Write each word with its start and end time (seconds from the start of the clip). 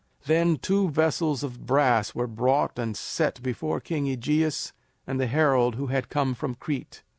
Then 0.25 0.57
two 0.57 0.89
vessels 0.89 1.43
of 1.43 1.67
brass 1.67 2.15
were 2.15 2.25
brought 2.25 2.79
and 2.79 2.97
set 2.97 3.39
before 3.43 3.79
King 3.79 4.07
AEgeus 4.07 4.71
and 5.05 5.19
the 5.19 5.27
herald 5.27 5.75
who 5.75 5.87
had 5.93 6.09
come 6.09 6.33
from 6.33 6.55
Crete. 6.55 7.03